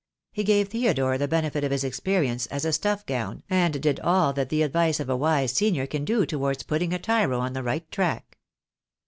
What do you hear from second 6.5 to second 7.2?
putting a